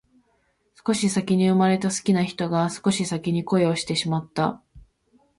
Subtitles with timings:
[0.83, 4.59] 少し先に生まれた好きな人が少し先に恋をしてしまった